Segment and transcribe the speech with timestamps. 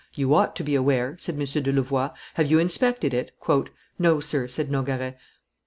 [0.15, 1.45] "You ought to be aware," said M.
[1.61, 3.33] de Louvois: "have you inspected it?"
[3.99, 5.15] "No, sir," said Nogaret.